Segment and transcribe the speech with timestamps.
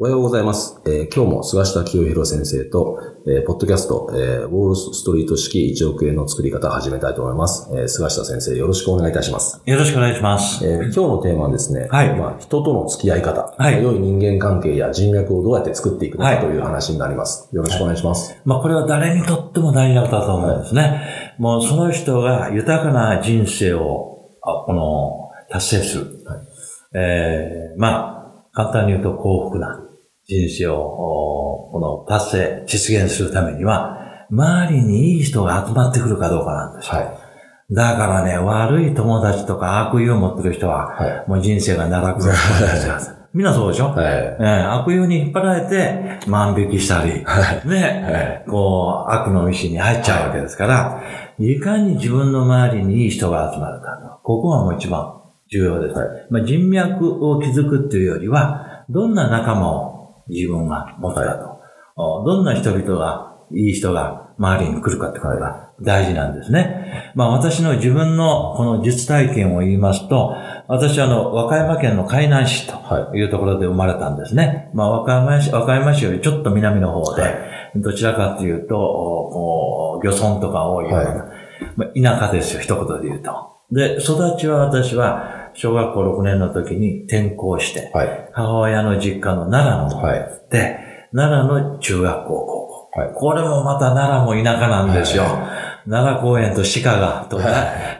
[0.00, 0.80] おはようございます。
[0.86, 7.68] えー、今日も菅下清弘先生と、えー、ポッドキャスト、えー、ウォールストリート式1億円の作り方を始めたいと思います。
[7.72, 9.60] えー、菅下先生、よろしくお願いいたします。
[9.66, 10.64] よろしくお願いします。
[10.64, 12.16] えー、今日のテーマはですね、はい。
[12.16, 13.82] まあ、人との付き合い方、はい。
[13.82, 17.52] 良い人間関係や人脈をどうやって作っていくのかという話になります。
[17.52, 18.30] よろしくお願いします。
[18.30, 20.82] はい、まあ、これは誰にとっても大事なことだと思うんですね。
[20.82, 26.24] はい、もう、その人が豊かな人生を、あこの、達成する。
[26.24, 26.38] はい。
[26.94, 29.87] えー、まあ、簡単に言うと幸福な。
[30.28, 37.00] 人生を、この達成、実現するためには、周りにいい人が集まってくるかどうかなんですよ。
[37.00, 37.02] は
[37.70, 42.38] い、だからね、悪い友達とか悪意を持ってる人は、はい、もう人生が長くなる。
[43.32, 44.06] みんなそうでしょ、はい。
[44.06, 51.02] えー、悪友に引っ張られて万引きしたり、はい、ね、はい、こう、悪の道に入っちゃうわけですから、
[51.38, 55.98] いかに自分の周りにいい人が集まるかここはもう一番重要です。
[55.98, 59.97] はい、まあ、人脈を築くっていうよりは、どんな仲間を
[60.28, 61.58] 自分が持ったと。
[61.96, 67.12] どんな人々が、いい人が周りに来るかってことが大事なんですね。
[67.14, 70.34] まあ私の自分のこの実体験を言いますと、
[70.68, 74.70] 私はあの、和歌山県の海南市というところで生まれたんですね。
[74.74, 77.34] まあ和歌山市、和歌山市よりちょっと南の方で、はい、
[77.76, 81.16] どちらかというと、こう、漁村とか多いような、はい、
[81.76, 83.32] まあ、田舎ですよ、一言で言うと。
[83.70, 90.78] で、育ちは私は、小学校6年の時に転校して、はい、母親の実家の奈良の方へって、
[91.12, 93.14] 奈良の中学校、高校、はい。
[93.14, 95.24] これもまた奈良も田舎なんですよ。
[95.88, 97.44] 奈良公園と鹿が、とか、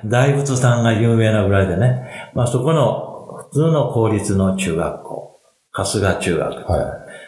[0.05, 2.31] 大仏さんが有名なぐらいでね。
[2.33, 5.41] まあそこの普通の公立の中学校、
[5.73, 6.55] 春日中学。
[6.55, 6.65] はい、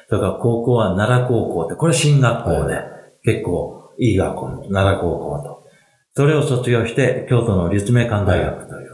[0.08, 2.82] それから高校は奈良高校って、これ進学校で、
[3.24, 5.64] 結構いい学校、奈良高校と。
[6.14, 8.90] それを卒業して、京都の立命館大学という、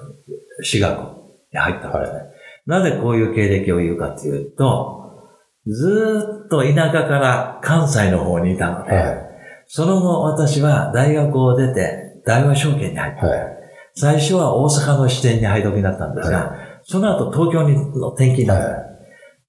[0.63, 1.16] 私学
[1.57, 2.19] に入ったんですね。
[2.19, 2.31] はい、
[2.67, 5.03] なぜこういう経歴を言うかというと、
[5.67, 9.19] ずっと田舎から関西の方にいたので、はい、
[9.67, 13.27] その後私は大学を出て大和証券に入った。
[13.27, 13.39] はい、
[13.95, 18.87] 最初は大阪の支店に入る時になったんですが、その後東京にの転勤になった。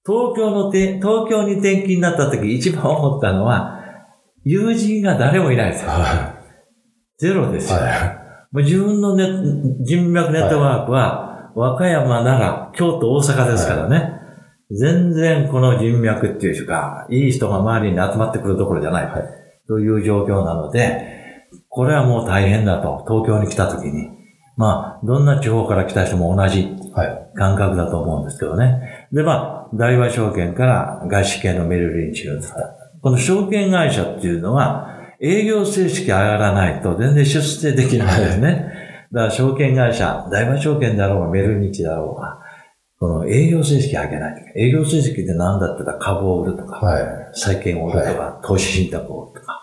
[0.04, 3.78] 東京のて、東京に転勤になった時一番思ったのは、
[4.42, 5.90] 友人が誰もいないですよ。
[7.18, 7.78] ゼロですよ。
[8.50, 9.26] もう自分の、ね、
[9.84, 11.27] 人脈ネットワークは、
[11.58, 13.96] 和歌山、奈良、京都、大阪ですからね。
[13.96, 14.02] は
[14.70, 19.06] い、全然この人脈っていうか、いい人が周りに集まってくるところじゃない。
[19.06, 19.24] はい、
[19.66, 21.18] という状況なので、
[21.68, 24.08] これはもう大変だと、東京に来た時に。
[24.56, 26.76] まあ、どんな地方から来た人も同じ
[27.34, 29.08] 感覚だと思うんですけどね。
[29.12, 32.54] で、まあ、大和証券から外資系のメルリンチに移った。
[33.02, 38.77] この証券会社っていうのは、営業成績上がらないと全然出世できないですね。
[39.12, 42.40] だから証券会社、大和証券だろうが、メルニチだろうが、
[42.98, 44.52] この営業成績上げない。
[44.56, 49.60] 営業成績って何だったら株を売るとか、はい、債券を売るとか、はい、投資信託を売るとか、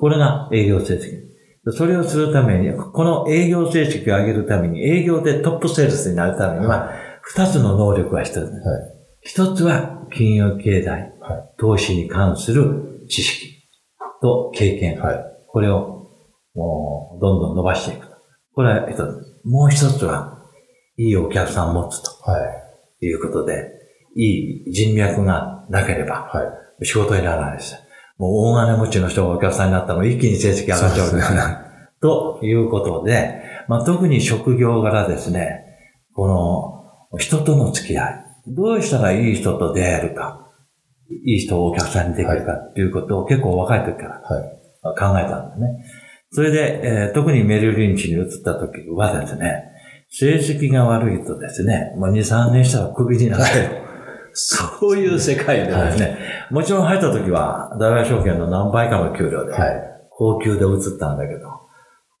[0.00, 1.28] これが営業成績。
[1.70, 8.54] それをするために、この営業成績を上げるために、営業でトップセールスになるためには、二つの能力が必要です。
[9.20, 11.12] 一、つは金融経済、
[11.58, 13.68] 投資に関する知識
[14.22, 14.98] と経験。
[15.46, 16.10] これを
[16.54, 18.07] もうどんどん伸ばしていく。
[18.58, 19.40] これは一つ。
[19.44, 20.36] もう一つは、
[20.96, 22.10] いいお客さんを持つと。
[22.28, 22.36] は
[23.00, 23.06] い。
[23.06, 23.70] いうことで、
[24.16, 26.42] いい人脈がなければ、は
[26.82, 26.84] い。
[26.84, 27.76] 仕事にならないです。
[28.16, 31.40] もう大金持ちの人がお客さんになったら一気に成績上がっちゃうんですね。
[32.00, 35.62] ということで、まあ、特に職業柄ですね、
[36.12, 36.26] こ
[37.12, 40.50] の人との付き合い、どうしたらいい人と出会えるか、
[41.24, 44.20] いい人をお客さんにできるかっていうことを結構若い時から
[44.94, 46.07] 考えたんですね。
[46.30, 49.72] それで、えー、特にメルリンチに移った時はですね、
[50.10, 53.44] 成績が悪いとですね、もう2、3年したらクビになる。
[54.32, 56.18] そういう世界でですね、
[56.50, 59.54] もちろん入った時は、大和証券の何倍かの給料で、
[60.10, 61.48] 高級で移ったんだけど、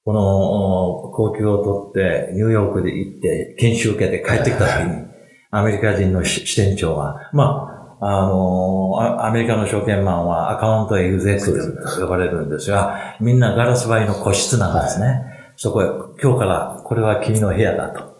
[0.04, 5.06] この高級を取ってニューヨークで行って研修受けて帰ってきた時に、
[5.50, 15.06] アメリカ人の支店長は、まあ、あのアメリカの証券マンはアカウントエグゼクティブと呼ばれるんですが、みんなガラス張りの個室なんですね。
[15.06, 15.24] はい、
[15.56, 15.86] そこへ、
[16.22, 18.18] 今日からこれは君の部屋だと。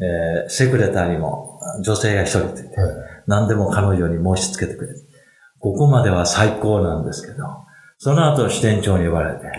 [0.00, 2.94] えー、セクレターにも女性が一人ついて、はい、
[3.26, 4.96] 何でも彼女に申し付けてくれる。
[5.60, 7.44] ここまでは最高なんですけど、
[7.98, 9.52] その後支店長に呼ばれて、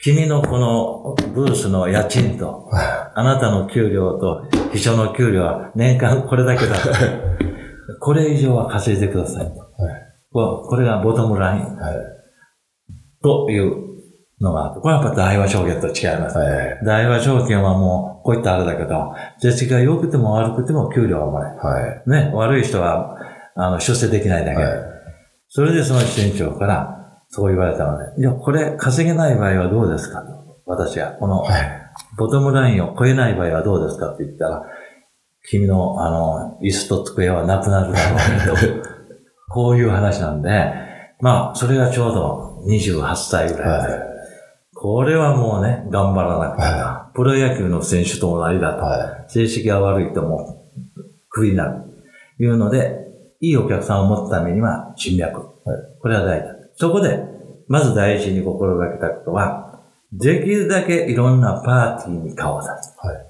[0.00, 6.74] 君のこのブースの家賃と、あなたの給料と秘書の給料は年間これだけだ。
[8.00, 9.52] これ以上は稼いでください。
[10.32, 11.78] これがボトムライン。
[13.22, 13.88] という
[14.40, 16.36] のがあって、これはやっぱ大和証券と違います。
[16.84, 19.12] 大和証券はもう、こういったあれだけど、
[19.42, 21.58] 実績が良くても悪くても給料はもらえる。
[22.06, 23.16] ね、悪い人は、
[23.56, 24.62] あの、出世できないだけ。
[25.48, 30.20] それでその支店長から、そう言われたので、いや、これ稼げない場合はどうですか？
[30.22, 30.60] と。
[30.66, 31.44] 私は、この、
[32.16, 34.12] ボトムラインを超えない場合はどうですか？
[34.14, 34.62] って言ったら、
[35.50, 38.88] 君の、あの、椅子と机はなくなるだろうと。
[39.48, 40.74] こういう話なんで、
[41.20, 44.00] まあ、それがちょうど28歳ぐらいで、はい、
[44.74, 51.84] これはもうね、頑張らなくて、はい、プロ野球の選手と同じだと、はい、成績が悪いともう、クビになる。
[52.40, 53.08] いうので、
[53.40, 55.40] いいお客さんを持つためには人脈。
[56.00, 56.54] これは大事だ。
[56.76, 57.20] そこで、
[57.68, 59.80] まず第一に心がけたことは、
[60.12, 62.96] できるだけいろんなパーティーに顔を出す。
[62.98, 63.26] はい、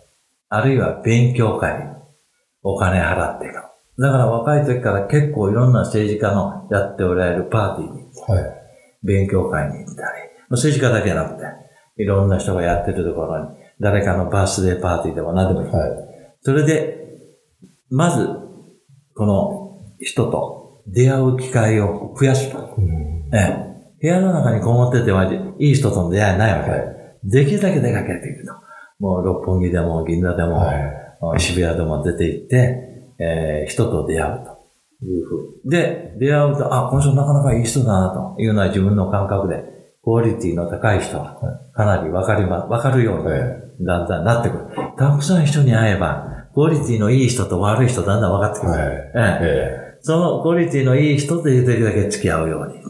[0.49, 1.98] あるいは勉強会に
[2.69, 3.55] お金払っていく。
[3.55, 8.55] だから若い時から結構いろんな政治家のやっておられるパーティーに、はい、
[9.03, 10.09] 勉強会に行ったり、
[10.51, 11.45] 政治家だけじゃなくて、
[11.97, 15.73] いろんな人がやってるところに、誰かのバースデーパーティーでも何でもいい。
[15.73, 15.91] はい、
[16.43, 16.99] それで、
[17.91, 18.29] まず、
[19.17, 22.75] この人と出会う機会を増やすと。
[22.77, 22.85] うん
[23.31, 26.71] ええ、部屋の中にこもっててはいい人との出会いないわけ。
[26.71, 26.81] はい、
[27.25, 28.53] できるだけ出かけていくと。
[28.99, 31.08] もう六本木でも銀座でも、はい、
[31.39, 34.59] 渋谷でも出て行って、えー、人と出会うと。
[35.05, 35.71] いうふう。
[35.71, 39.65] で、出会うと、あ、この人なかなかいい人だなというのは自分の感覚で、
[40.03, 41.39] クオリティの高い人は、
[41.73, 44.65] かなりわかりま、わかるように、だんだんなってくる。
[44.97, 48.73] たくさん人に会えば、クオリティのいい人と悪い人だんだん分かってくる。
[49.15, 52.83] ええ、そのクオリティのいい人とできるだけ付き合うように。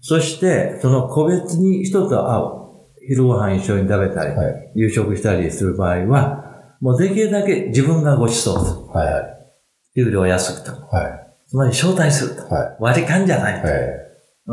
[0.00, 2.60] そして、その個別に人と会う。
[3.08, 6.49] 昼ご飯一緒に食べたり、はい、夕食したりする場合は、
[6.80, 8.86] もうできるだけ自分がご馳走する。
[8.86, 9.24] はいはい、
[9.94, 10.72] 給料安くと。
[10.86, 12.54] はい、つまり招待すると。
[12.54, 13.74] はい、割り勘じゃないと、は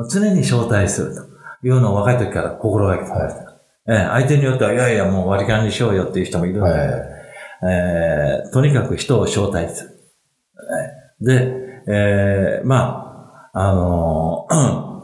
[0.06, 0.10] い。
[0.10, 1.22] 常に招待すると
[1.68, 3.44] いうのを若い時から心がけてました。
[3.46, 3.56] はい、
[3.88, 6.80] え相手によっては、いやいや、もう割り勘にしようよっていう人もいるんで、はい、
[7.70, 9.90] えー、とにかく人を招待する。
[11.20, 14.88] で、えー、まあ、あのー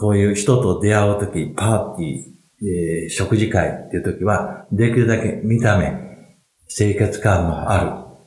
[0.00, 2.33] こういう人と出会うとき、パーティー、
[2.64, 5.92] えー、食事会っていうときは、できるだけ見た目、
[6.68, 8.18] 清潔感のある、は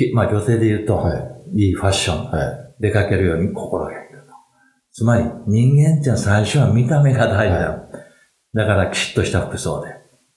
[0.00, 1.14] い、まあ女性で言うと、は
[1.54, 4.32] い、いいファッション、はい、出かけるように心がけると。
[4.92, 7.70] つまり人間って最初は見た目が大事だ。
[7.70, 7.80] はい、
[8.54, 9.90] だからきちっとした服装で、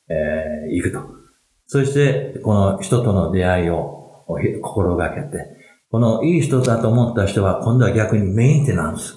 [0.10, 1.18] えー、行くと。
[1.66, 4.26] そして、この人との出会いを
[4.62, 5.58] 心がけて、
[5.90, 9.16] このいい人だと思った人は今度は逆にメンテナンス。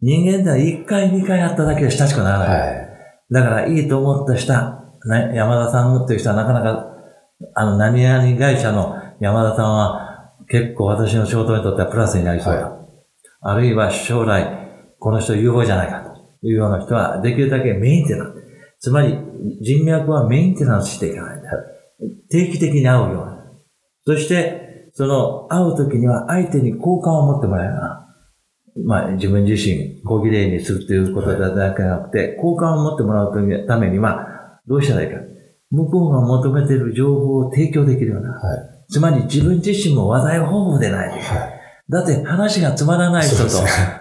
[0.00, 2.76] 人間では一回二回やっただけで親しくならない。
[2.76, 2.81] はい、
[3.32, 6.86] だからいいと思った人、山田さんっていう人はなかなか、
[7.54, 12.68] あの、何々会社の山田さんは結構私の仕事にとってはプラスになりそうだ。
[12.68, 12.88] はい、
[13.40, 18.42] あるいは将来、この人有望じゃないかというような人は、できるだけメンテナンス。
[18.80, 19.16] つまり、
[19.62, 21.50] 人脈はメンテナンスしていかないんだ。
[22.30, 23.24] 定期的に会うよ
[24.06, 24.16] うに。
[24.16, 28.01] そして、その会うときには相手に好感を持ってもらえるな。
[28.76, 35.16] まあ、自分自身、小綺麗にするということだけじゃなくて、好感を持ってもらうためには、どうしたらいいか。
[35.70, 38.30] 向こうが求めている情報を提供できるような。
[38.30, 41.08] はい、つまり自分自身も話題豊富でない。
[41.08, 41.20] はい、
[41.88, 43.50] だって話がつまらない人と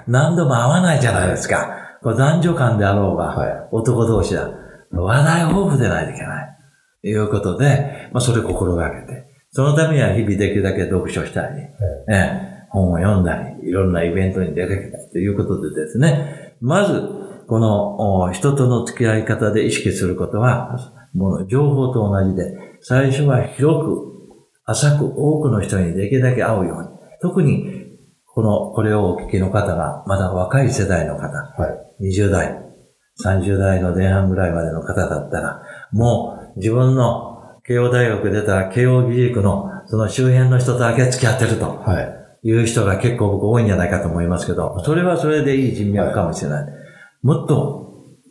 [0.07, 1.77] 何度も会わないじゃないですか。
[2.03, 4.49] こ男女間であろうが、はい、男同士だ。
[4.91, 6.57] 話題豊富でないといけない。
[7.01, 9.27] ということで、まあそれを心がけて。
[9.51, 11.61] そのためには日々できるだけ読書したり、
[12.09, 17.01] ええ本を読んだり、いろんなイベントに出かけたりということでですね、まず、
[17.47, 24.11] この人との付き合い方で意識することは、もう情報と同じで、最初は広く、
[24.65, 26.87] 浅く多くの人にできるだけ会うように。
[27.21, 27.65] 特に、
[28.25, 31.67] この、これをお聞きの方が、まだ若い世代の方、は
[31.99, 32.57] い、20代、
[33.25, 41.65] 30代の前半ぐらいまでの方だったら、もう自分の慶応大学出たら慶応義塾のその周辺の人とだけ付き合ってると。
[41.79, 46.73] はいいう人が結構僕多いんじゃないかと思いますけど、それはそれでいい人脈かもしれない。
[47.21, 47.81] もっと、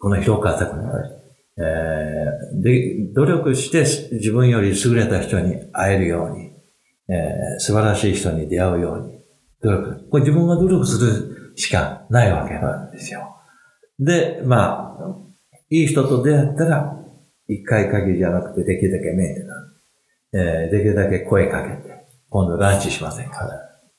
[0.00, 0.82] この広川拓ね、
[1.58, 3.80] えー、で、努力して
[4.14, 6.52] 自分より優れた人に会えるように、
[7.08, 9.20] えー、素晴らしい人に出会うように、
[9.62, 10.08] 努力。
[10.10, 13.36] これ自分が努力するしかないわけなんですよ。
[13.98, 15.20] で、まあ、
[15.68, 16.96] いい人と出会ったら、
[17.46, 19.70] 一回限りじゃなくてできるだけメンテナンス。
[20.32, 23.58] えー、できるだけ声かけて、今度ランチしませんか、はい、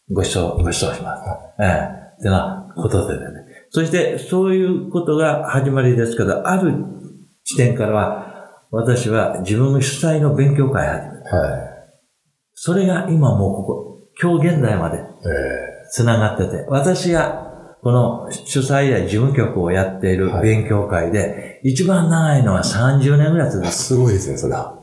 [0.10, 1.24] ご馳走、ご馳走します。
[1.28, 3.26] はい、えー、ってなことでね。
[3.70, 6.74] そして、そういうことが始まりですけど、ある
[7.44, 8.32] 視点からは、
[8.72, 11.38] 私は自分の主催の勉強会を始めた。
[11.38, 11.62] はい、
[12.54, 15.00] それが今もうここ、今日現在まで、
[15.92, 23.72] 繋がってて、私がこの主催や事務局をやっている勉強会で、一番長いのは30年ぐらい続く。
[23.72, 24.78] すごいですね、それは。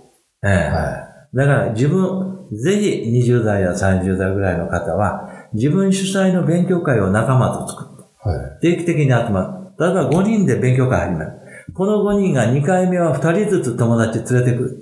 [0.44, 0.50] ええ。
[0.50, 9.84] はい、だから自分、ぜひ20代や30代ぐらいの方は、自分主催の勉強会を仲間と作って、はい、定期的に集まる。
[9.84, 11.32] 例えば5人で勉強会始める。
[11.74, 14.78] この5人が2回目は2人ずつ友達連れてくる。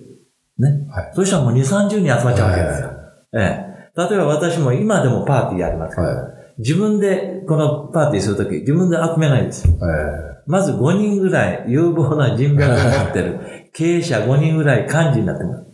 [0.59, 0.87] ね。
[0.91, 2.91] はい、そしたらもう2、30人集まっちゃうわけですよ。
[3.35, 3.67] ええ。
[3.97, 9.75] 例えば私も今でもパーティーやりますけど、はい自分でこのパーティーするとき、自分で集めないんですよ。
[9.75, 13.39] えー、まず5人ぐらい有望な人脈を持ってる
[13.75, 15.66] 経営者5人ぐらい幹事になってます。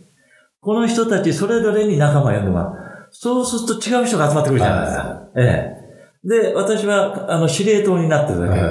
[0.63, 2.73] この人たちそれぞれに仲間を呼んでま
[3.11, 3.19] す。
[3.21, 5.27] そうすると違う人が集まってくるじゃないですか。
[5.35, 5.83] ええ
[6.25, 8.61] で、私は、あの、司令塔になってるだけ。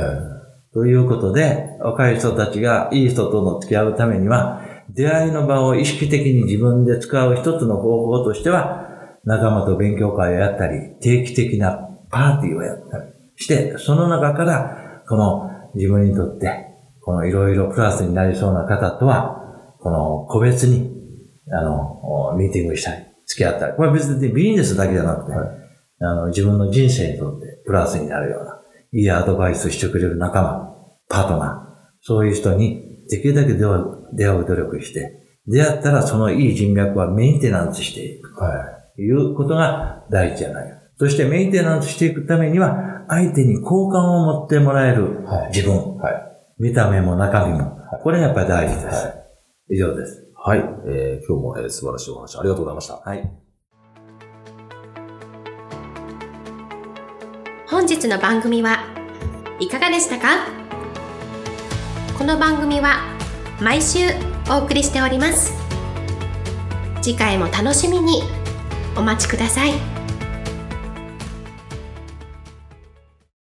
[0.72, 8.88] ということで、若い人たちがいい人との付き合うためには、出会いの場を意識的に自分で使う一つの方法としては、
[9.24, 16.68] 仲間と勉強会をやったり、定期的なパーティーをやったりして、その中から、この自分にとって、
[17.02, 21.01] このいろいろプラスになりそうな方とは、この個別に、
[21.50, 23.76] あの、ミーティングしたり、付き合ったり。
[23.76, 25.48] これは別にビジネスだけじゃなくて、はい、
[26.00, 28.60] あの、自分の人生にとってプラスになるような、
[28.92, 30.74] いいアドバイスしてくれる仲間、
[31.08, 38.40] パートナー、そういう人にできるだけ出会う出会う努力して、出会ったらそのいい人脈はメンテナンスしていく。
[38.40, 39.02] はい。
[39.02, 40.76] いうことが大事じゃないか。
[40.98, 45.96] そしてメンテナンスしていくためには、相手に好感を持ってもらえる自分。
[45.96, 46.14] はい。
[46.58, 47.76] 見た目も中身も。
[48.02, 49.06] これがやっぱり大事です。
[49.06, 49.12] は
[49.70, 50.31] い、以上です。
[50.44, 50.58] はい。
[50.58, 52.96] えー、今日も、えー、素晴らしいお話ありがとうございました。
[52.96, 53.30] はい。
[57.68, 58.84] 本日の番組は
[59.60, 60.48] いかがでしたか？
[62.18, 62.96] この番組は
[63.60, 64.00] 毎週
[64.50, 65.52] お送りしております。
[67.00, 68.22] 次回も楽しみに
[68.96, 69.91] お待ちください。